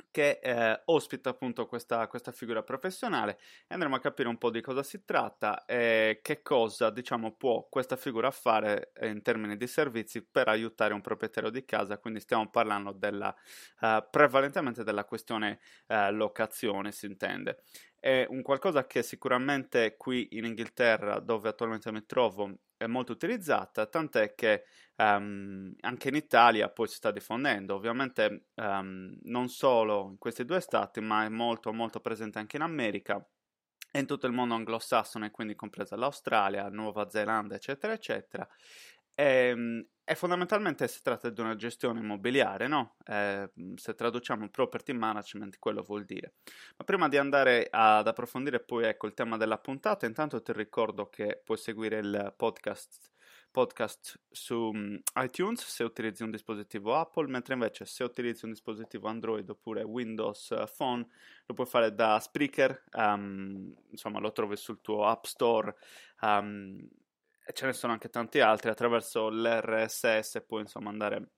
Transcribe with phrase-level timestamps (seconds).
[0.10, 4.62] che eh, ospita appunto questa, questa, figura professionale e andremo a capire un po' di
[4.62, 10.24] cosa si tratta e che cosa diciamo può questa figura fare in termini di servizi
[10.24, 11.98] per aiutare un proprietario di casa.
[11.98, 13.34] Quindi stiamo parlando della,
[13.82, 17.64] uh, prevalentemente della questione uh, locazione si intende.
[18.00, 22.52] È un qualcosa che sicuramente qui in Inghilterra, dove attualmente mi trovo,
[22.84, 24.64] è molto utilizzata, tant'è che
[24.98, 30.60] um, anche in Italia poi si sta diffondendo, ovviamente um, non solo in questi due
[30.60, 33.24] stati, ma è molto molto presente anche in America
[33.92, 38.48] e in tutto il mondo anglosassone, quindi compresa l'Australia, Nuova Zelanda, eccetera, eccetera.
[39.16, 42.98] E, ehm, e fondamentalmente si tratta di una gestione immobiliare, no?
[43.06, 46.34] Eh, se traduciamo property management, quello vuol dire.
[46.76, 51.08] Ma prima di andare ad approfondire poi ecco, il tema della puntata, intanto ti ricordo
[51.08, 53.12] che puoi seguire il podcast,
[53.52, 59.08] podcast su um, iTunes se utilizzi un dispositivo Apple, mentre invece se utilizzi un dispositivo
[59.08, 61.08] Android oppure Windows Phone
[61.46, 65.74] lo puoi fare da Spreaker, um, insomma lo trovi sul tuo App Store.
[66.22, 66.86] Um,
[67.54, 71.32] ce ne sono anche tanti altri attraverso l'RSS puoi insomma andare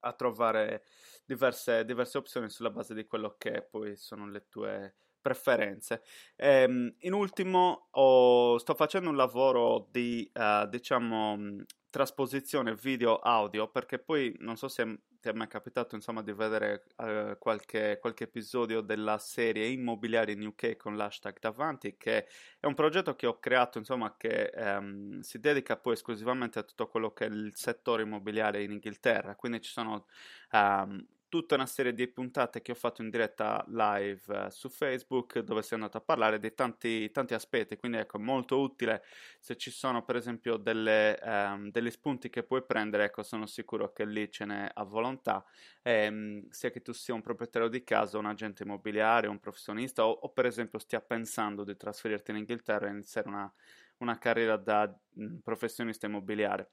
[0.00, 0.84] a trovare
[1.24, 6.02] diverse, diverse opzioni sulla base di quello che poi sono le tue preferenze.
[6.36, 14.34] Ehm, in ultimo, ho, sto facendo un lavoro di, uh, diciamo, trasposizione video-audio, perché poi
[14.38, 19.18] non so se ti è mai capitato insomma di vedere uh, qualche, qualche, episodio della
[19.18, 22.26] serie Immobiliari in UK con l'hashtag davanti, che
[22.58, 26.88] è un progetto che ho creato insomma che um, si dedica poi esclusivamente a tutto
[26.88, 30.06] quello che è il settore immobiliare in Inghilterra, quindi ci sono
[30.52, 35.38] um, tutta una serie di puntate che ho fatto in diretta live uh, su Facebook
[35.38, 39.02] dove si è andato a parlare di tanti, tanti aspetti, quindi ecco, molto utile
[39.38, 43.92] se ci sono per esempio delle, um, degli spunti che puoi prendere, ecco, sono sicuro
[43.92, 45.42] che lì ce n'è a volontà,
[45.84, 50.10] um, sia che tu sia un proprietario di casa, un agente immobiliare, un professionista o,
[50.10, 53.50] o per esempio stia pensando di trasferirti in Inghilterra e iniziare una,
[53.98, 56.70] una carriera da mh, professionista immobiliare.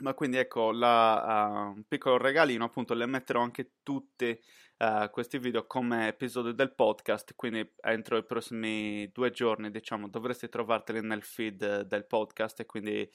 [0.00, 4.36] Ma quindi ecco, la, uh, un piccolo regalino, appunto, le metterò anche tutti
[4.78, 10.48] uh, questi video come episodi del podcast, quindi entro i prossimi due giorni, diciamo, dovresti
[10.48, 13.08] trovarteli nel feed del podcast e quindi,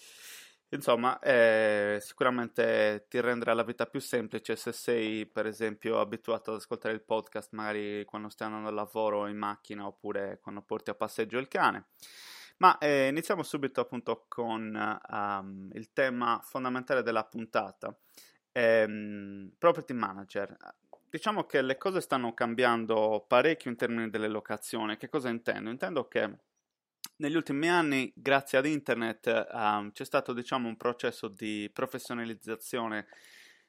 [0.69, 6.57] insomma, eh, sicuramente ti renderà la vita più semplice se sei, per esempio, abituato ad
[6.57, 10.95] ascoltare il podcast magari quando stai andando al lavoro in macchina oppure quando porti a
[10.95, 11.87] passeggio il cane.
[12.59, 17.97] Ma eh, iniziamo subito appunto con um, il tema fondamentale della puntata,
[18.51, 20.57] ehm, property manager.
[21.09, 24.97] Diciamo che le cose stanno cambiando parecchio in termini delle locazioni.
[24.97, 25.69] Che cosa intendo?
[25.69, 26.39] Intendo che
[27.15, 33.07] negli ultimi anni, grazie ad internet, um, c'è stato diciamo, un processo di professionalizzazione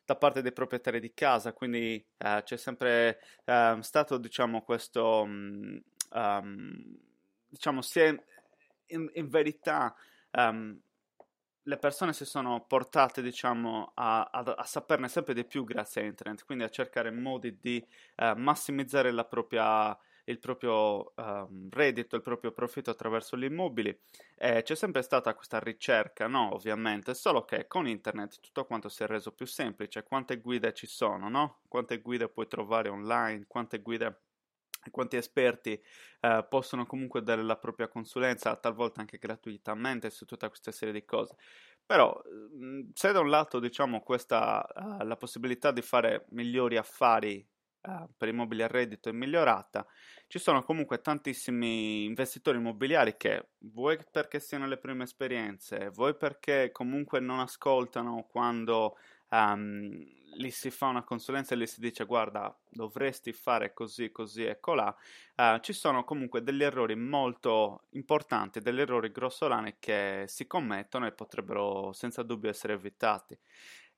[0.05, 5.23] da parte dei proprietari di casa, quindi uh, c'è sempre uh, stato diciamo, questo...
[5.23, 5.81] Um,
[7.51, 8.25] diciamo, si è
[8.91, 9.95] in, in verità
[10.33, 10.81] um,
[11.65, 16.05] le persone si sono portate, diciamo, a, a, a, saperne sempre di più grazie a
[16.05, 17.85] internet, quindi a cercare modi di
[18.17, 23.97] uh, massimizzare propria, il proprio um, reddito, il proprio profitto attraverso gli immobili.
[24.37, 26.55] Eh, c'è sempre stata questa ricerca, no?
[26.55, 30.03] Ovviamente, solo che con internet tutto quanto si è reso più semplice.
[30.03, 31.61] Quante guide ci sono, no?
[31.69, 34.21] Quante guide puoi trovare online, quante guide
[34.91, 35.81] quanti esperti
[36.21, 41.05] eh, possono comunque dare la propria consulenza, talvolta anche gratuitamente, su tutta questa serie di
[41.05, 41.37] cose.
[41.85, 47.45] Però, mhmm, se da un lato diciamo questa uh, la possibilità di fare migliori affari
[47.83, 49.85] uh, per immobili a reddito è migliorata,
[50.29, 56.71] ci sono comunque tantissimi investitori immobiliari che, vuoi perché siano le prime esperienze, vuoi perché
[56.71, 58.97] comunque non ascoltano quando
[59.31, 64.45] um, lì si fa una consulenza e gli si dice guarda dovresti fare così, così
[64.45, 64.95] e colà,
[65.37, 71.13] uh, ci sono comunque degli errori molto importanti, degli errori grossolani che si commettono e
[71.13, 73.39] potrebbero senza dubbio essere evitati.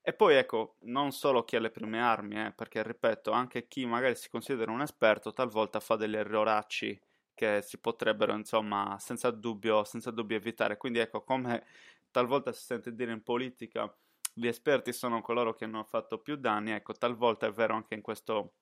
[0.04, 3.86] E poi ecco, non solo chi ha le prime armi, eh, perché ripeto, anche chi
[3.86, 7.00] magari si considera un esperto talvolta fa degli erroracci
[7.34, 10.76] che si potrebbero insomma senza dubbio, senza dubbio evitare.
[10.76, 11.64] Quindi ecco, come
[12.10, 13.92] talvolta si sente dire in politica
[14.32, 18.02] gli esperti sono coloro che hanno fatto più danni, ecco, talvolta è vero anche in
[18.02, 18.54] questo,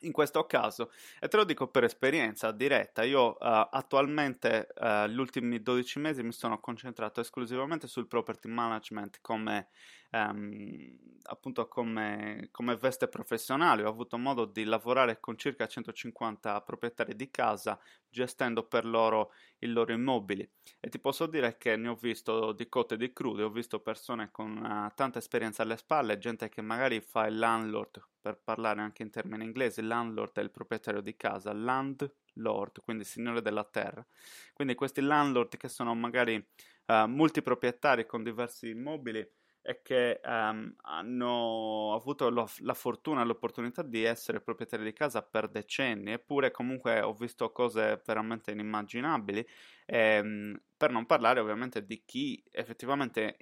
[0.00, 5.18] in questo caso, e te lo dico per esperienza diretta, io uh, attualmente uh, gli
[5.18, 9.68] ultimi 12 mesi mi sono concentrato esclusivamente sul property management come
[10.14, 13.82] ehm, appunto come, come, veste professionale.
[13.82, 19.66] Ho avuto modo di lavorare con circa 150 proprietari di casa gestendo per loro i
[19.66, 20.48] loro immobili
[20.78, 23.80] e ti posso dire che ne ho visto di cotte e di crude, ho visto
[23.80, 28.80] persone con uh, tanta esperienza alle spalle, gente che magari fa il landlord, per parlare
[28.80, 34.02] anche in termini inglesi, landlord è il proprietario di casa, landlord, quindi signore della terra.
[34.54, 36.34] Quindi questi landlord che sono magari
[36.86, 39.28] uh, multiproprietari con diversi immobili
[39.60, 45.20] è che um, hanno avuto lo, la fortuna e l'opportunità di essere proprietari di casa
[45.20, 49.46] per decenni, eppure comunque ho visto cose veramente inimmaginabili,
[49.84, 53.36] ehm, per non parlare ovviamente di chi effettivamente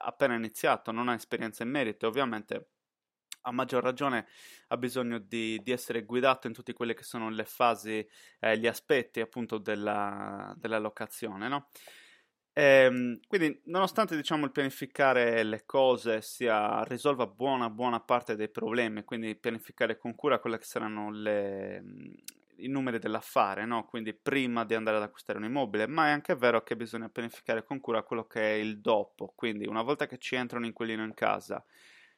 [0.00, 2.72] appena iniziato non ha esperienza in merito, ovviamente
[3.48, 4.26] a maggior ragione
[4.68, 8.06] ha bisogno di, di, essere guidato in tutte quelle che sono le fasi,
[8.40, 11.68] eh, gli aspetti appunto della, della locazione, no?
[12.52, 19.04] Ehm, quindi, nonostante diciamo, il pianificare le cose sia, risolva buona, buona parte dei problemi,
[19.04, 21.82] quindi pianificare con cura quelle che saranno le,
[22.58, 23.84] i numeri dell'affare, no?
[23.86, 27.64] quindi prima di andare ad acquistare un immobile, ma è anche vero che bisogna pianificare
[27.64, 31.04] con cura quello che è il dopo, quindi una volta che ci entra un inquilino
[31.04, 31.64] in casa,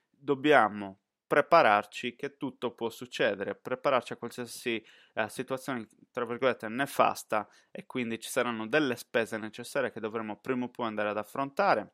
[0.09, 1.00] dobbiamo
[1.31, 4.85] prepararci che tutto può succedere, prepararci a qualsiasi
[5.15, 10.65] eh, situazione, tra virgolette, nefasta e quindi ci saranno delle spese necessarie che dovremo prima
[10.65, 11.93] o poi andare ad affrontare.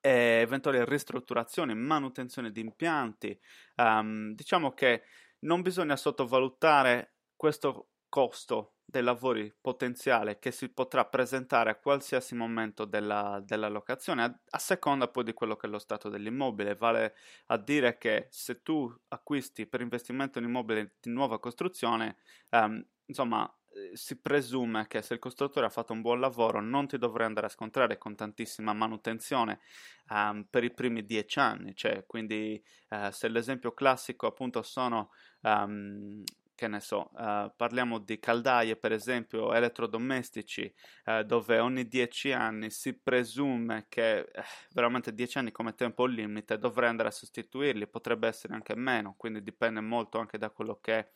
[0.00, 3.38] Eventuali ristrutturazioni, manutenzione di impianti.
[3.76, 5.04] Um, diciamo che
[5.42, 12.86] non bisogna sottovalutare questo costo dei lavori potenziale che si potrà presentare a qualsiasi momento
[12.86, 16.74] della, della locazione, a, a, seconda poi di quello che è lo stato dell'immobile.
[16.74, 17.14] Vale
[17.48, 22.16] a dire che se tu acquisti per investimento un immobile di nuova costruzione,
[22.48, 26.86] um, insomma, eh, si presume che se il costruttore ha fatto un buon lavoro non
[26.86, 29.60] ti dovrai andare a scontrare con tantissima manutenzione
[30.08, 35.10] um, per i primi dieci anni, cioè quindi uh, se l'esempio classico appunto sono
[35.42, 36.22] um,
[36.58, 40.74] che ne so, uh, parliamo di caldaie per esempio elettrodomestici
[41.04, 44.42] uh, dove ogni 10 anni si presume che eh,
[44.74, 49.40] veramente 10 anni come tempo limite dovrei andare a sostituirli, potrebbe essere anche meno, quindi
[49.44, 51.12] dipende molto anche da quello che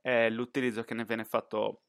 [0.00, 1.82] è l'utilizzo che ne viene fatto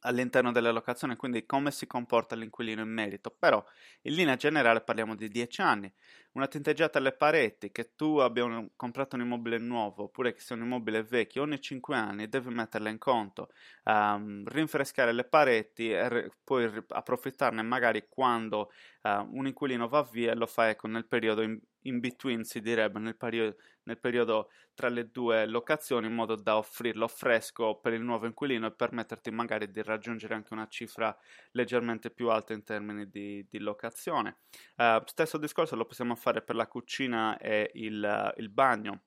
[0.00, 3.64] all'interno della locazione, quindi come si comporta l'inquilino in merito, però
[4.02, 5.92] in linea generale parliamo di 10 anni,
[6.32, 10.54] una tinteggiata alle pareti, che tu abbia un, comprato un immobile nuovo oppure che sia
[10.54, 13.48] un immobile vecchio, ogni 5 anni devi metterla in conto,
[13.84, 18.70] um, rinfrescare le pareti e re, poi approfittarne magari quando
[19.06, 22.60] uh, un inquilino va via e lo fai ecco, nel periodo in, in between si
[22.60, 27.92] direbbe nel periodo, nel periodo, tra le due locazioni in modo da offrirlo fresco per
[27.92, 31.16] il nuovo inquilino e permetterti magari di raggiungere anche una cifra
[31.52, 34.38] leggermente più alta in termini di, di locazione.
[34.76, 39.02] Uh, stesso discorso lo possiamo fare per la cucina e il, il bagno.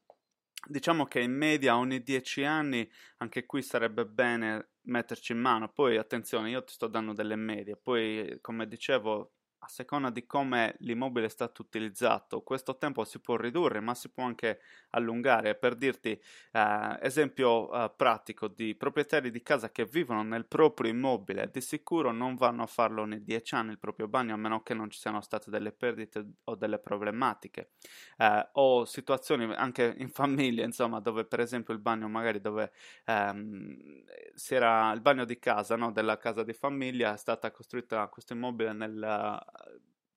[0.68, 5.72] Diciamo che in media ogni 10 anni anche qui sarebbe bene metterci in mano.
[5.72, 10.76] Poi attenzione, io ti sto dando delle medie, poi come dicevo a seconda di come
[10.80, 14.60] l'immobile è stato utilizzato, questo tempo si può ridurre, ma si può anche
[14.92, 15.56] allungare.
[15.56, 16.12] Per dirti,
[16.52, 22.12] eh, esempio eh, pratico di proprietari di casa che vivono nel proprio immobile, di sicuro
[22.12, 25.00] non vanno a farlo nei dieci anni il proprio bagno, a meno che non ci
[25.00, 27.72] siano state delle perdite o delle problematiche,
[28.18, 32.72] eh, o situazioni anche in famiglia, insomma, dove per esempio il bagno magari dove
[33.06, 38.08] ehm, si era il bagno di casa, no, della casa di famiglia, è stata costruita
[38.08, 39.38] questo immobile nel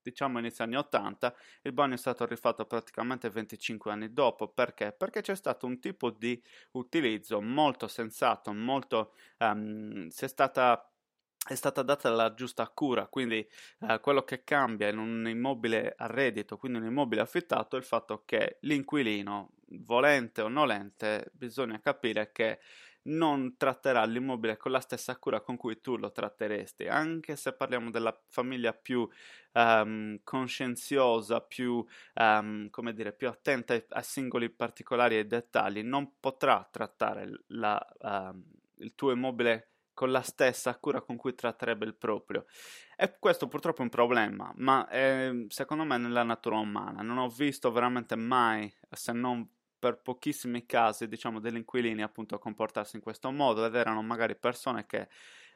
[0.03, 4.49] diciamo inizio anni 80, il bagno è stato rifatto praticamente 25 anni dopo.
[4.49, 4.93] Perché?
[4.93, 10.87] Perché c'è stato un tipo di utilizzo molto sensato, molto um, si è stata
[11.45, 13.45] è stata data la giusta cura, quindi
[13.81, 17.85] eh, quello che cambia in un immobile a reddito, quindi un immobile affittato, è il
[17.85, 22.61] fatto che l'inquilino, volente o nolente, bisogna capire che
[23.05, 27.91] non tratterà l'immobile con la stessa cura con cui tu lo tratteresti, anche se parliamo
[27.91, 29.09] della famiglia più
[29.53, 36.19] um, conscienziosa, più, um, come dire, più attenta ai, a singoli particolari e dettagli, non
[36.21, 38.43] potrà trattare la, um,
[38.77, 42.47] il tuo immobile con la stessa cura con cui tratterebbe il proprio.
[42.97, 47.03] E questo purtroppo è un problema, ma è, secondo me nella natura umana.
[47.03, 49.47] Non ho visto veramente mai, se non
[49.83, 54.87] per pochissimi casi, diciamo, degli inquilini appunto comportarsi in questo modo ed erano magari persone
[54.87, 55.09] che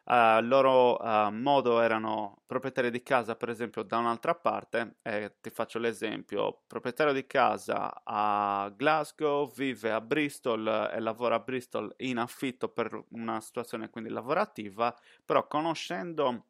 [0.09, 4.97] a uh, loro uh, modo erano proprietari di casa, per esempio, da un'altra parte.
[5.03, 11.41] E ti faccio l'esempio: proprietario di casa a Glasgow, vive a Bristol e lavora a
[11.41, 14.93] Bristol in affitto per una situazione quindi lavorativa,
[15.25, 16.47] però conoscendo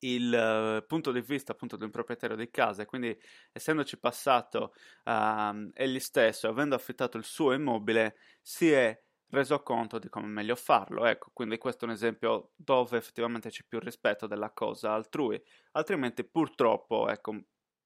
[0.00, 3.16] il uh, punto di vista appunto di un proprietario di casa e quindi
[3.52, 4.74] essendoci passato
[5.04, 8.98] uh, egli stesso, avendo affittato il suo immobile, si è
[9.30, 11.06] reso conto di come meglio farlo.
[11.06, 15.40] Ecco, quindi questo è un esempio dove effettivamente c'è più rispetto della cosa altrui,
[15.72, 17.34] altrimenti purtroppo, ecco,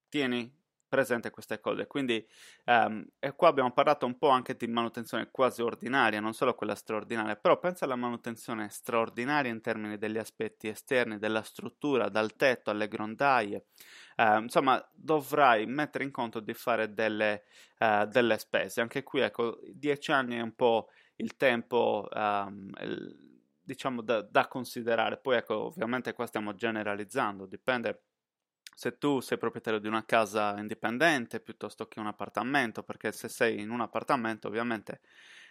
[0.09, 0.60] tieni
[0.91, 1.87] presente queste cose.
[1.87, 2.27] Quindi,
[2.67, 6.75] um, e qua abbiamo parlato un po' anche di manutenzione quasi ordinaria, non solo quella
[6.75, 12.71] straordinaria, però pensa alla manutenzione straordinaria in termini degli aspetti esterni, della struttura, dal tetto
[12.71, 13.67] alle grondaie.
[14.17, 17.45] Uh, insomma, dovrai mettere in conto di fare delle,
[17.79, 18.83] uh, delle spese.
[18.83, 22.07] Anche qui, ecco, dieci anni è un po' il tempo.
[22.13, 23.29] Um, il,
[23.63, 28.03] diciamo da, da considerare poi ecco ovviamente qua stiamo generalizzando dipende
[28.81, 33.61] se tu sei proprietario di una casa indipendente piuttosto che un appartamento, perché se sei
[33.61, 35.03] in un appartamento ovviamente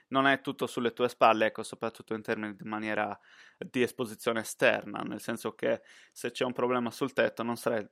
[0.08, 3.16] non è tutto sulle tue spalle, ecco, soprattutto in termini di maniera
[3.60, 7.88] di esposizione esterna, nel senso che se c'è un problema sul tetto non sarai,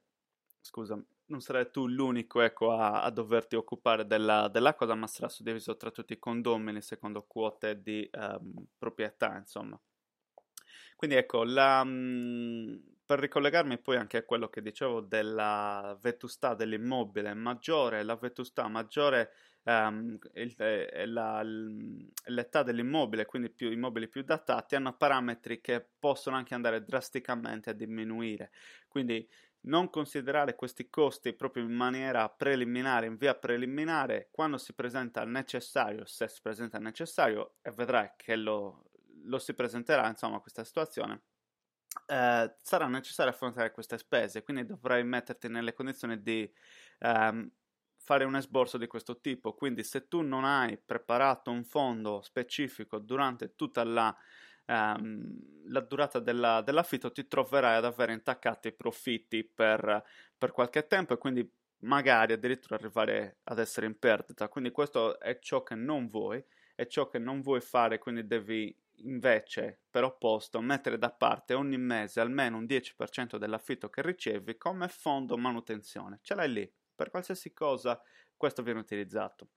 [0.60, 5.29] scusa, non sarai tu l'unico ecco, a, a doverti occupare della, della, cosa, ma sarà
[5.29, 9.79] suddiviso tra tutti i condomini secondo quote di um, proprietà, insomma.
[10.96, 17.34] Quindi ecco, la, um, per ricollegarmi poi anche a quello che dicevo della vetustà dell'immobile
[17.34, 19.32] maggiore, la vetustà maggiore
[19.64, 26.36] um, il, eh, la, l'età dell'immobile, quindi più immobili più datati, hanno parametri che possono
[26.36, 28.52] anche andare drasticamente a diminuire.
[28.90, 29.26] Quindi
[29.62, 36.04] non considerare questi costi proprio in maniera preliminare, in via preliminare, quando si presenta necessario,
[36.06, 38.92] se si presenta necessario, e vedrai che lo,
[39.24, 41.22] lo si presenterà, insomma, questa situazione
[42.06, 46.51] eh, sarà necessario affrontare queste spese, quindi dovrai metterti nelle condizioni di
[47.00, 47.51] ehm,
[47.98, 49.54] fare un esborso di questo tipo.
[49.56, 54.16] Quindi, se tu non hai preparato un fondo specifico durante tutta la,
[54.66, 60.04] ehm, la durata della, dell'affitto, ti troverai ad avere intaccati i profitti per,
[60.38, 61.50] per qualche tempo e quindi
[61.82, 64.48] magari addirittura arrivare ad essere in perdita.
[64.50, 66.44] Quindi, questo è ciò che non vuoi,
[66.75, 71.77] è ciò che non vuoi fare, quindi devi invece, per opposto, mettere da parte ogni
[71.77, 76.20] mese almeno un 10% dell'affitto che ricevi come fondo manutenzione.
[76.22, 78.01] Ce l'hai lì, per qualsiasi cosa
[78.36, 79.50] questo viene utilizzato.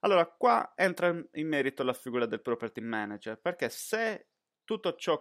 [0.00, 4.28] Allora, qua entra in merito la figura del property manager, perché se
[4.64, 5.20] tutto ciò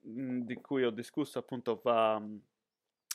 [0.00, 2.22] di cui ho discusso appunto va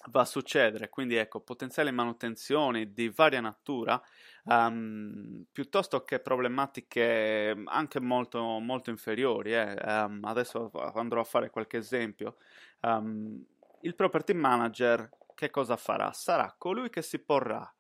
[0.10, 4.02] va a succedere, quindi ecco, potenziali manutenzioni di varia natura,
[4.46, 9.54] um, piuttosto che problematiche anche molto, molto inferiori.
[9.54, 9.76] Eh.
[9.82, 12.38] Um, adesso andrò a fare qualche esempio.
[12.82, 13.44] Um,
[13.82, 16.12] il property manager che cosa farà?
[16.14, 17.74] Sarà colui che si porrà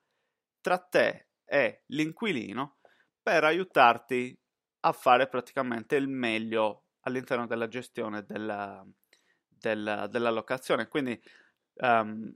[0.61, 2.77] tra te e l'inquilino
[3.21, 4.37] per aiutarti
[4.81, 8.85] a fare praticamente il meglio all'interno della gestione della,
[9.47, 10.87] della, della locazione.
[10.87, 11.21] Quindi
[11.75, 12.35] Um,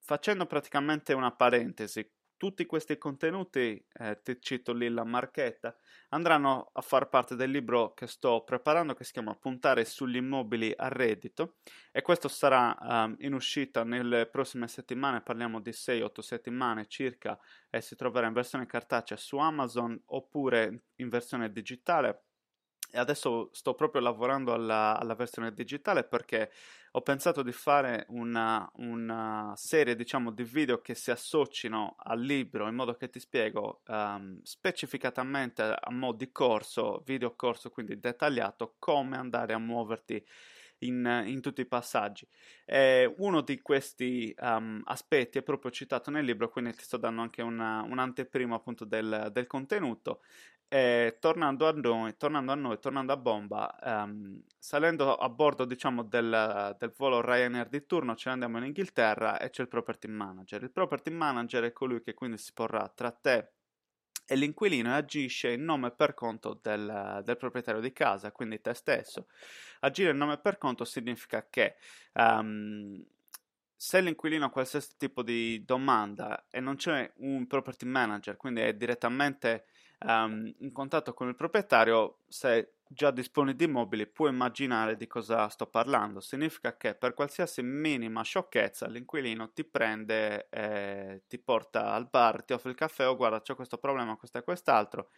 [0.00, 2.08] facendo praticamente una parentesi,
[2.42, 5.76] tutti questi contenuti, eh, ti cito lì la marchetta,
[6.08, 10.74] andranno a far parte del libro che sto preparando che si chiama Puntare sugli immobili
[10.76, 11.58] a reddito
[11.92, 17.38] e questo sarà um, in uscita nelle prossime settimane, parliamo di 6-8 settimane circa
[17.70, 22.24] e si troverà in versione cartacea su Amazon oppure in versione digitale
[22.98, 26.50] adesso sto proprio lavorando alla, alla, versione digitale perché
[26.92, 32.68] ho pensato di fare una, una, serie diciamo di video che si associno al libro
[32.68, 38.74] in modo che ti spiego um, specificatamente a mo' di corso, video corso quindi dettagliato,
[38.78, 40.24] come andare a muoverti
[40.82, 42.26] in, in tutti i passaggi.
[42.64, 47.22] E uno di questi um, aspetti è proprio citato nel libro, quindi ti sto dando
[47.22, 50.20] anche una, un'anteprima appunto del, del contenuto.
[50.72, 56.02] E tornando a noi, tornando a, noi, tornando a bomba, um, salendo a bordo diciamo
[56.02, 60.08] del, del, volo Ryanair di turno, ce ne andiamo in Inghilterra e c'è il property
[60.08, 60.62] manager.
[60.62, 63.50] Il property manager è colui che quindi si porrà tra te
[64.24, 68.72] e l'inquilino e agisce in nome per conto del, del, proprietario di casa, quindi te
[68.72, 69.26] stesso.
[69.80, 71.76] Agire in nome per conto significa che
[72.14, 72.98] um,
[73.76, 78.72] se l'inquilino ha qualsiasi tipo di domanda e non c'è un property manager, quindi è
[78.72, 79.66] direttamente
[80.04, 85.48] um, in contatto con il proprietario, se già disponi di immobili, puoi immaginare di cosa
[85.48, 86.20] sto parlando.
[86.20, 92.52] Significa che per qualsiasi minima sciocchezza l'inquilino ti prende, eh, ti porta al bar, ti
[92.52, 95.08] offre il caffè o oh, guarda c'è questo problema, questo e quest'altro.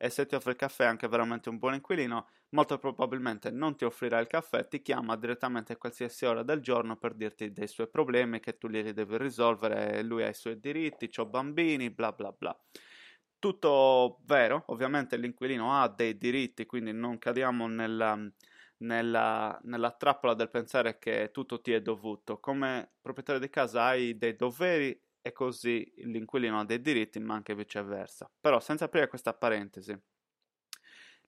[0.00, 3.84] E se ti offre il caffè anche veramente un buon inquilino, molto probabilmente non ti
[3.84, 7.88] offrirà il caffè, ti chiama direttamente a qualsiasi ora del giorno per dirti dei suoi
[7.88, 12.30] problemi che tu li devi risolvere, lui ha i suoi diritti, ho bambini, bla bla
[12.30, 12.56] bla.
[13.40, 18.18] Tutto vero, ovviamente l'inquilino ha dei diritti, quindi non cadiamo nella,
[18.78, 22.40] nella, nella, trappola del pensare che tutto ti è dovuto.
[22.40, 27.54] Come proprietario di casa hai dei doveri e così l'inquilino ha dei diritti, ma anche
[27.54, 28.28] viceversa.
[28.40, 29.96] Però senza aprire questa parentesi,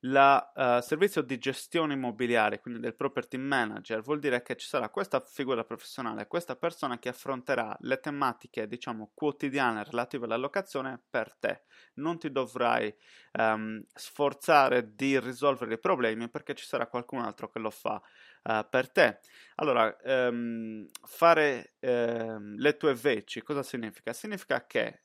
[0.02, 4.88] il uh, servizio di gestione immobiliare, quindi del property manager, vuol dire che ci sarà
[4.88, 11.34] questa figura professionale, questa persona che affronterà le tematiche, diciamo, quotidiane relative alla locazione per
[11.38, 11.64] te.
[11.94, 12.94] Non ti dovrai
[13.32, 18.00] um, sforzare di risolvere i problemi perché ci sarà qualcun altro che lo fa
[18.44, 19.20] uh, per te.
[19.56, 24.14] Allora, um, fare uh, le tue veci cosa significa?
[24.14, 25.02] Significa che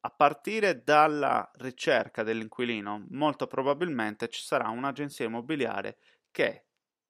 [0.00, 5.98] a partire dalla ricerca dell'inquilino, molto probabilmente ci sarà un'agenzia immobiliare
[6.30, 6.64] che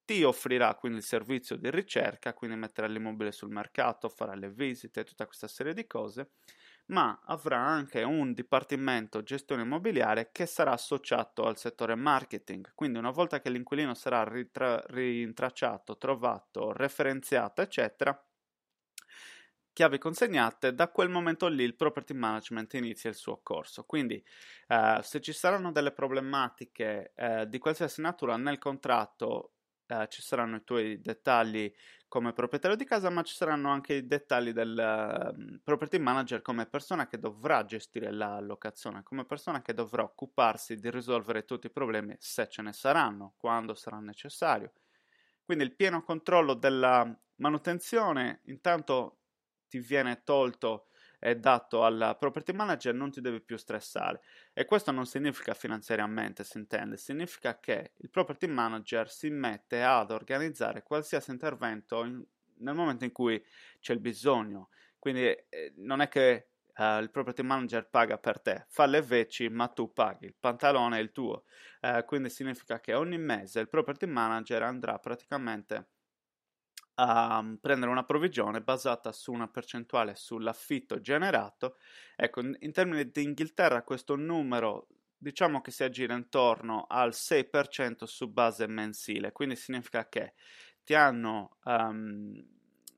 [0.04, 5.02] ti offrirà quindi il servizio di ricerca, quindi metterà l'immobile sul mercato, farà le visite,
[5.04, 6.30] tutta questa serie di cose,
[6.86, 12.72] ma avrà anche un dipartimento gestione immobiliare che sarà associato al settore marketing.
[12.74, 18.16] Quindi una volta che l'inquilino sarà ritra- rintracciato, trovato, referenziato, eccetera,
[19.76, 23.84] chiavi consegnate, da quel momento lì il property management inizia il suo corso.
[23.84, 24.24] Quindi
[24.68, 29.52] eh, se ci saranno delle problematiche eh, di qualsiasi natura nel contratto
[29.84, 31.70] eh, ci saranno i tuoi dettagli
[32.08, 36.64] come proprietario di casa, ma ci saranno anche i dettagli del uh, property manager come
[36.64, 41.70] persona che dovrà gestire la locazione, come persona che dovrà occuparsi di risolvere tutti i
[41.70, 44.72] problemi se ce ne saranno, quando sarà necessario.
[45.44, 49.18] Quindi il pieno controllo della manutenzione, intanto
[49.76, 50.86] ti viene tolto
[51.18, 54.22] e dato al property manager non ti devi più stressare.
[54.52, 56.96] E questo non significa finanziariamente si intende.
[56.96, 62.24] Significa che il property manager si mette ad organizzare qualsiasi intervento in,
[62.58, 63.42] nel momento in cui
[63.80, 64.70] c'è il bisogno.
[64.98, 69.48] Quindi eh, non è che Uh, il property manager paga per te, fa le veci
[69.48, 71.44] ma tu paghi, il pantalone è il tuo,
[71.80, 75.86] uh, quindi significa che ogni mese il property manager andrà praticamente
[76.96, 81.76] a mm, prendere una provvigione basata su una percentuale sull'affitto generato.
[82.16, 88.30] Ecco, in termini di Inghilterra questo numero diciamo che si aggira intorno al 6% su
[88.30, 90.34] base mensile, quindi significa che
[90.84, 92.32] ti hanno, um,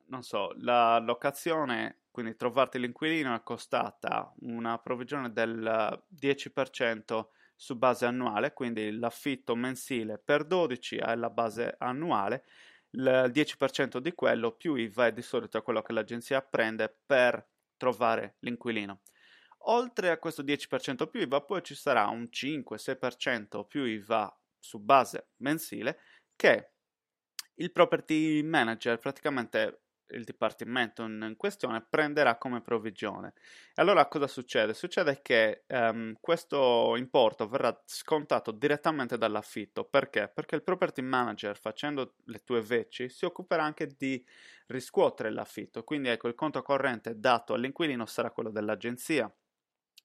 [0.06, 8.04] non so, la locazione, quindi trovarti l'inquilino è costata una provvigione del 10% su base
[8.04, 12.44] annuale, quindi l'affitto mensile per 12 è la base annuale
[12.90, 17.46] il 10% di quello più IVA è di solito quello che l'agenzia prende per
[17.76, 19.02] trovare l'inquilino.
[19.62, 25.30] Oltre a questo 10% più IVA, poi ci sarà un 5-6% più IVA su base
[25.38, 25.98] mensile
[26.34, 26.72] che
[27.54, 33.34] il property manager praticamente il dipartimento in questione prenderà come provvigione.
[33.74, 34.74] E allora cosa succede?
[34.74, 39.84] Succede che um, questo importo verrà scontato direttamente dall'affitto.
[39.84, 40.30] Perché?
[40.32, 44.24] Perché il property manager, facendo le tue veci, si occuperà anche di
[44.66, 45.84] riscuotere l'affitto.
[45.84, 49.32] Quindi ecco, il conto corrente dato all'inquilino sarà quello dell'agenzia.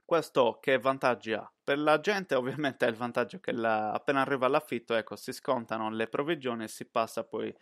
[0.05, 1.49] Questo che vantaggi ha?
[1.63, 5.89] Per la gente ovviamente è il vantaggio che la, appena arriva l'affitto, ecco, si scontano
[5.89, 7.53] le provvigioni e si passa poi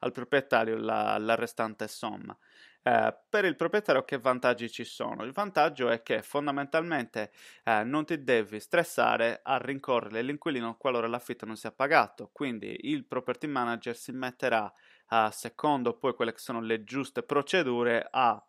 [0.00, 2.36] al proprietario la, la restante somma.
[2.82, 5.24] Eh, per il proprietario che vantaggi ci sono?
[5.24, 7.30] Il vantaggio è che fondamentalmente
[7.62, 13.06] eh, non ti devi stressare a rincorrere l'inquilino qualora l'affitto non sia pagato, quindi il
[13.06, 14.70] property manager si metterà,
[15.08, 18.44] eh, secondo poi quelle che sono le giuste procedure, a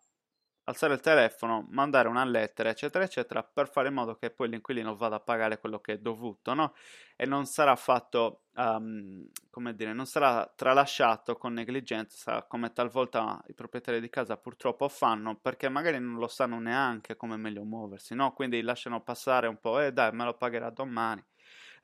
[0.68, 4.96] alzare il telefono, mandare una lettera, eccetera, eccetera, per fare in modo che poi l'inquilino
[4.96, 6.74] vada a pagare quello che è dovuto, no?
[7.16, 13.54] E non sarà fatto, um, come dire, non sarà tralasciato con negligenza, come talvolta i
[13.54, 18.32] proprietari di casa purtroppo fanno, perché magari non lo sanno neanche come meglio muoversi, no?
[18.32, 21.24] Quindi lasciano passare un po', eh dai, me lo pagherà domani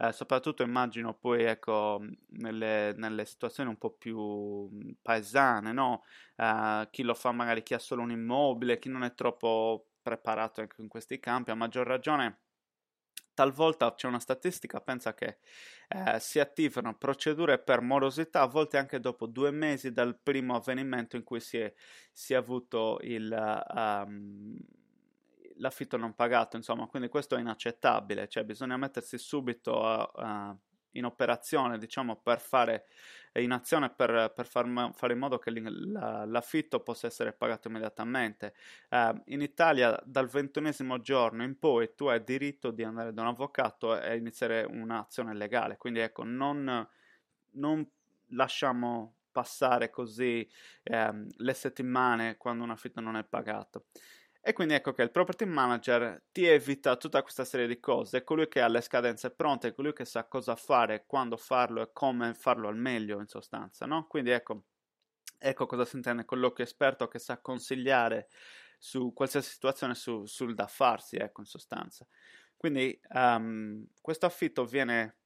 [0.02, 4.68] eh, soprattutto immagino poi ecco, nelle, nelle, situazioni un po' più
[5.00, 6.02] paesane, no?
[6.36, 10.60] eh, chi lo fa magari chi ha solo un immobile, chi non è troppo preparato
[10.60, 12.40] ecco, in questi campi, a maggior ragione
[13.34, 15.38] talvolta c'è una statistica, pensa che
[15.88, 21.16] eh, si attivano procedure per morosità, a volte anche dopo due mesi dal primo avvenimento
[21.16, 21.72] in cui si è,
[22.12, 23.30] si è avuto il,
[23.74, 24.58] um,
[25.62, 30.58] l'affitto non pagato, insomma, quindi questo è inaccettabile, cioè bisogna mettersi subito uh,
[30.90, 32.86] in operazione, diciamo, per fare
[33.34, 38.54] in azione per, per far, fare in modo che l'affitto possa essere pagato immediatamente.
[38.90, 43.28] Uh, in Italia dal ventunesimo giorno in poi tu hai diritto di andare da un
[43.28, 46.86] avvocato e iniziare un'azione legale, quindi ecco, non,
[47.52, 47.90] non
[48.30, 50.46] lasciamo passare così
[50.90, 53.86] um, le settimane quando un affitto non è pagato.
[54.44, 58.24] E quindi ecco che il property manager ti evita tutta questa serie di cose, è
[58.24, 61.90] colui che ha le scadenze pronte, è colui che sa cosa fare, quando farlo e
[61.92, 64.06] come farlo al meglio in sostanza, no?
[64.08, 64.64] Quindi ecco,
[65.38, 68.28] ecco cosa si intende con l'occhio esperto che sa consigliare
[68.78, 72.04] su qualsiasi situazione su, sul da farsi, ecco in sostanza.
[72.56, 75.18] Quindi um, questo affitto viene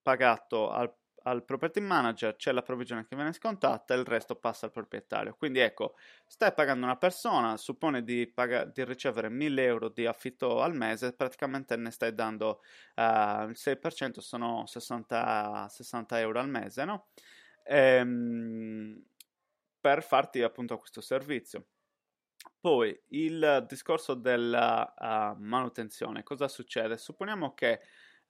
[0.00, 4.66] pagato al al property manager c'è la provvigione che viene scontata e il resto passa
[4.66, 5.34] al proprietario.
[5.34, 10.62] Quindi ecco, stai pagando una persona, suppone di, pag- di ricevere 1000 euro di affitto
[10.62, 12.62] al mese, praticamente ne stai dando
[12.96, 17.08] uh, il 6%, sono 60, 60 euro al mese, no?
[17.64, 19.02] Ehm,
[19.80, 21.66] per farti appunto questo servizio.
[22.58, 26.96] Poi il discorso della uh, manutenzione, cosa succede?
[26.96, 27.80] Supponiamo che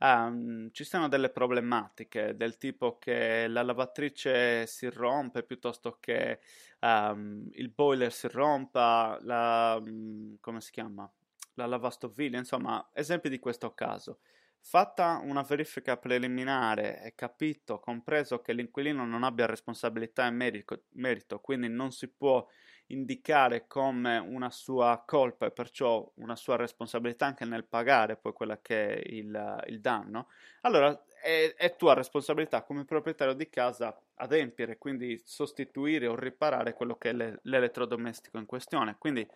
[0.02, 6.40] Um, ci sono delle problematiche del tipo che la lavatrice si rompe piuttosto che
[6.80, 11.10] um, il boiler si rompa, la, um, come si chiama?
[11.54, 14.20] La lavastoviglie, insomma, esempi di questo caso.
[14.58, 21.40] Fatta una verifica preliminare e capito, compreso che l'inquilino non abbia responsabilità e merito, merito
[21.40, 22.46] quindi non si può
[22.92, 28.60] indicare come una sua colpa e perciò una sua responsabilità anche nel pagare poi quella
[28.60, 30.28] che è il, il danno,
[30.62, 36.96] allora è, è, tua responsabilità come proprietario di casa adempiere, quindi sostituire o riparare quello
[36.96, 38.96] che è le, l'elettrodomestico in questione.
[38.98, 39.26] Quindi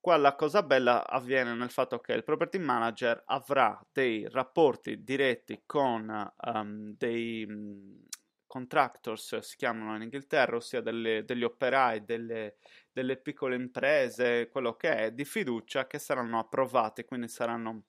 [0.00, 5.62] qua la cosa bella avviene nel fatto che il property manager avrà dei rapporti diretti
[5.64, 8.02] con um, dei
[8.54, 12.58] contractors si chiamano in Inghilterra, ossia delle, degli operai, delle,
[12.92, 17.82] delle, piccole imprese, quello che è, di fiducia che saranno approvati, quindi saranno,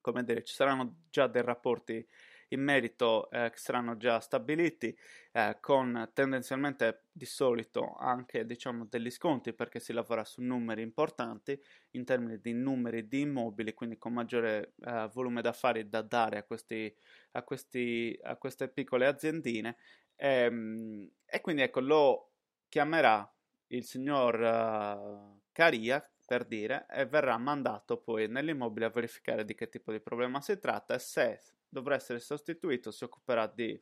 [0.00, 2.06] come dire, ci saranno già dei rapporti
[2.48, 4.96] in merito eh, saranno già stabiliti
[5.32, 11.60] eh, con tendenzialmente di solito anche diciamo degli sconti perché si lavora su numeri importanti
[11.92, 16.42] in termini di numeri di immobili quindi con maggiore eh, volume d'affari da dare a,
[16.44, 16.94] questi,
[17.32, 19.76] a, questi, a queste piccole aziendine.
[20.16, 22.32] E, ehm, e, quindi ecco lo
[22.68, 23.30] chiamerà
[23.68, 29.68] il signor uh, Caria per dire e verrà mandato poi nell'immobile a verificare di che
[29.68, 33.80] tipo di problema si tratta e se dovrà essere sostituito, si occuperà di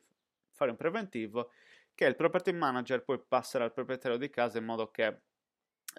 [0.51, 1.51] fare un preventivo
[1.93, 5.21] che il property manager poi passerà al proprietario di casa in modo che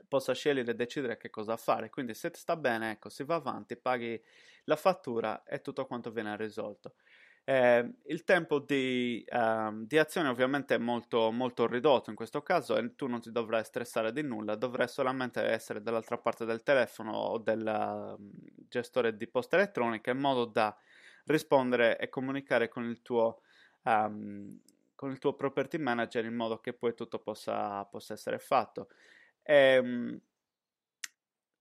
[0.07, 1.91] possa scegliere e decidere che cosa fare.
[1.91, 4.21] Quindi se sta bene, ecco, si va avanti, paghi
[4.65, 6.95] la fattura e tutto quanto viene risolto.
[7.43, 12.77] Eh, il tempo di, um, di, azione ovviamente è molto, molto ridotto in questo caso
[12.77, 17.13] e tu non ti dovrai stressare di nulla, dovrai solamente essere dall'altra parte del telefono
[17.17, 18.23] o del uh,
[18.69, 20.77] gestore di posta elettronica in modo da
[21.29, 23.43] rispondere e comunicare con il tuo,
[23.83, 24.61] um,
[24.95, 28.89] con il tuo property manager in modo che poi tutto possa, possa essere fatto.
[29.43, 30.21] E, um,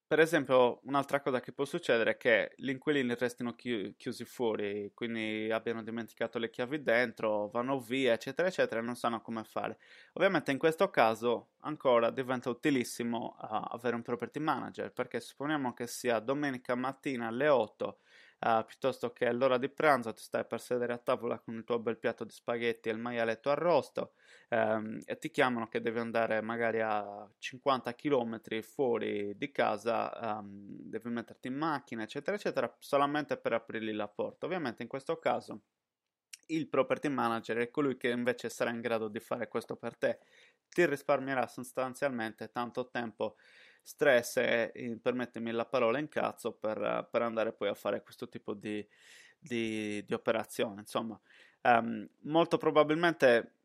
[0.07, 4.89] per esempio, un'altra cosa che può succedere è che gli inquilini restino chi- chiusi fuori,
[4.93, 9.79] quindi abbiano dimenticato le chiavi dentro, vanno via, eccetera, eccetera, e non sanno come fare.
[10.13, 15.87] Ovviamente in questo caso ancora diventa utilissimo uh, avere un property manager, perché supponiamo che
[15.87, 17.99] sia domenica mattina alle 8
[18.39, 21.79] uh, piuttosto che all'ora di pranzo ti stai per sedere a tavola con il tuo
[21.79, 24.13] bel piatto di spaghetti e il maialetto arrosto
[24.49, 30.65] um, e ti chiamano che devi andare magari a 50 km fuori di casa, um,
[30.67, 34.45] devi metterti in macchina, eccetera, eccetera, solamente per aprirgli la porta.
[34.45, 35.61] Ovviamente in questo caso
[36.47, 40.19] il property manager è colui che invece sarà in grado di fare questo per te,
[40.69, 43.35] ti risparmierà sostanzialmente tanto tempo
[43.87, 48.85] stress e, permettimi la parola, incazzo per, per andare poi a fare questo tipo di,
[49.39, 50.81] di, di operazione.
[50.81, 51.17] Insomma,
[51.61, 53.59] um, molto probabilmente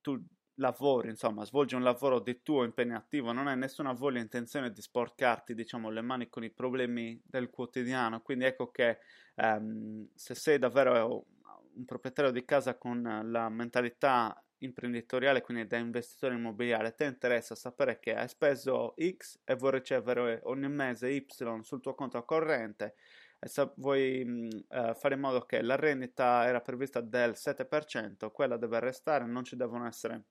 [0.00, 0.22] tu
[0.54, 4.80] lavori, insomma, svolgi un lavoro di tuo impegnativo, non hai nessuna voglia e intenzione di
[4.80, 8.20] sporcarti, diciamo, le mani con i problemi del quotidiano.
[8.20, 8.98] Quindi ecco che
[9.34, 11.26] um, se sei davvero
[11.74, 17.98] un proprietario di casa con la mentalità imprenditoriale, quindi da investitore immobiliare, ti interessa sapere
[17.98, 21.26] che hai speso X e vuoi ricevere ogni mese Y
[21.62, 22.94] sul tuo conto corrente
[23.42, 28.30] e se vuoi mh, uh, fare in modo che la rendita era prevista del 7%,
[28.30, 30.24] quella deve restare, non ci devono essere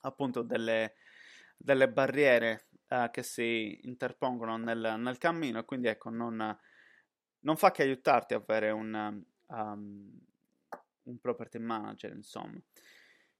[0.00, 0.94] appunto delle,
[1.56, 6.58] delle barriere uh, che si interpongono nel, nel cammino, quindi ecco, non,
[7.38, 10.20] non, fa che aiutarti a avere un, um,
[11.04, 12.60] un property manager, insomma.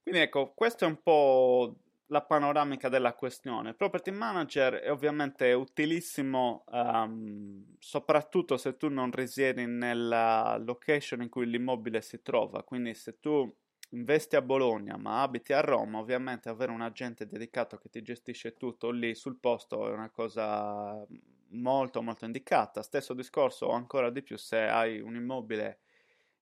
[0.03, 1.75] Quindi ecco, questo è un po'
[2.07, 3.73] la panoramica della questione.
[3.73, 11.47] Property manager è ovviamente utilissimo um, soprattutto se tu non risiedi nella location in cui
[11.47, 13.51] l'immobile si trova, quindi se tu
[13.91, 18.57] investi a Bologna ma abiti a Roma, ovviamente avere un agente dedicato che ti gestisce
[18.57, 21.05] tutto lì sul posto è una cosa
[21.51, 22.81] molto molto indicata.
[22.81, 25.79] Stesso discorso ancora di più se hai un immobile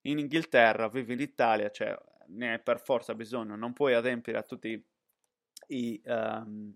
[0.02, 1.96] in Inghilterra, vivi in Italia, cioè
[2.32, 4.84] ne hai per forza bisogno, non puoi adempiere a tutti
[5.68, 6.72] i, um,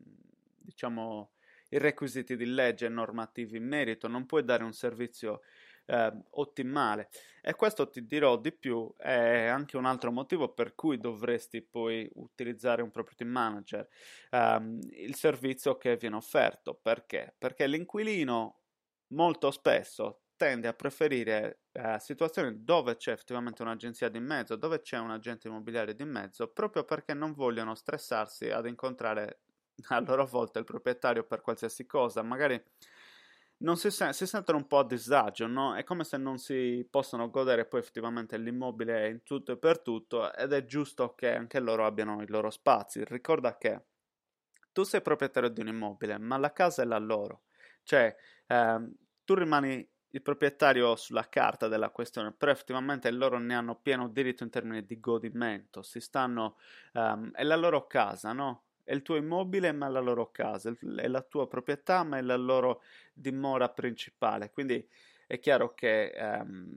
[0.57, 1.33] diciamo,
[1.71, 5.41] i requisiti di legge normativi in merito, non puoi dare un servizio
[5.87, 7.09] eh, ottimale.
[7.43, 12.09] E questo ti dirò di più, è anche un altro motivo per cui dovresti poi
[12.15, 13.89] utilizzare un property manager,
[14.33, 16.75] um, il servizio che viene offerto.
[16.75, 17.35] Perché?
[17.39, 18.61] Perché l'inquilino
[19.09, 24.99] molto spesso tende a preferire eh, situazioni dove c'è effettivamente un'agenzia di mezzo, dove c'è
[24.99, 29.41] un agente immobiliare di mezzo, proprio perché non vogliono stressarsi ad incontrare
[29.89, 32.23] a loro volta il proprietario per qualsiasi cosa.
[32.23, 32.63] Magari
[33.59, 35.75] non si, sen- si, sentono un po' a disagio, no?
[35.75, 40.33] È come se non si possono godere poi effettivamente l'immobile in tutto e per tutto
[40.35, 43.03] ed è giusto che anche loro abbiano i loro spazi.
[43.05, 43.85] Ricorda che
[44.73, 47.45] tu sei proprietario di un immobile, ma la casa è la loro.
[47.83, 48.15] Cioè,
[48.47, 48.93] ehm,
[49.25, 54.45] tu rimani il proprietario sulla carta della questione, però effettivamente loro ne hanno pieno diritto
[54.45, 56.57] in termini di godimento, si stanno,
[56.95, 58.63] um, è la loro casa, no?
[58.83, 62.23] È il tuo immobile, ma è la loro casa, è la tua proprietà, ma è
[62.23, 64.51] la loro dimora principale.
[64.53, 64.89] Quindi
[65.27, 66.77] è chiaro che um,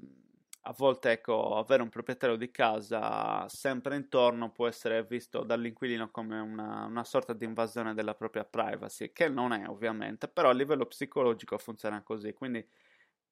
[0.63, 6.39] a volte ecco, avere un proprietario di casa sempre intorno può essere visto dall'inquilino come
[6.39, 10.85] una, una, sorta di invasione della propria privacy, che non è ovviamente, però a livello
[10.85, 12.33] psicologico funziona così.
[12.33, 12.67] Quindi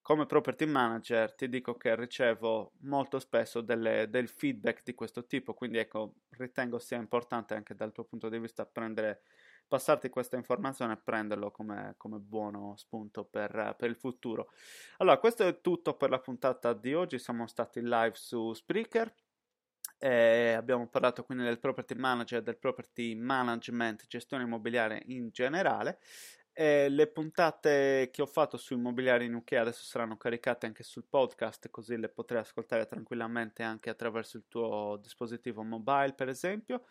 [0.08, 5.54] come property manager ti dico che ricevo molto spesso delle, del feedback di questo tipo,
[5.54, 9.24] quindi ecco, ritengo sia importante anche dal tuo punto di vista prendere,
[9.68, 14.54] passarti questa informazione e prenderlo come, come buono spunto per, per, il futuro.
[15.00, 19.14] Allora, questo è tutto per la puntata di oggi, siamo stati live su Spreaker.
[20.00, 26.00] Abbiamo parlato quindi del property manager, del property management, gestione immobiliare in generale.
[26.60, 31.06] E le puntate che ho fatto su immobiliare in UK adesso saranno caricate anche sul
[31.08, 36.84] podcast, così le potrai ascoltare tranquillamente anche attraverso il tuo dispositivo mobile, per esempio.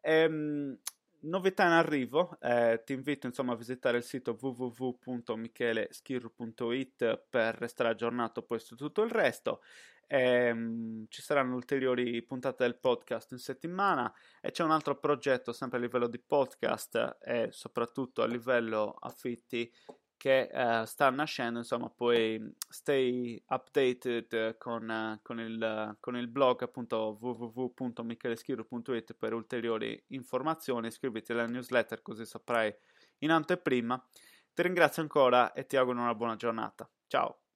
[0.00, 0.76] Ehm,
[1.20, 8.42] novità in arrivo, eh, ti invito insomma a visitare il sito www.micheleschirru.it per restare aggiornato
[8.42, 9.60] poi su tutto il resto.
[10.10, 15.76] Ehm, ci saranno ulteriori puntate del podcast in settimana e c'è un altro progetto sempre
[15.78, 19.70] a livello di podcast e soprattutto a livello affitti
[20.18, 27.16] che uh, sta nascendo, insomma, poi stay updated con, con, il, con il, blog appunto
[27.18, 32.74] www.micheleschiro.it per ulteriori informazioni, iscriviti alla newsletter così saprai
[33.18, 34.04] in anteprima.
[34.52, 36.90] Ti ringrazio ancora e ti auguro una buona giornata.
[37.06, 37.47] Ciao!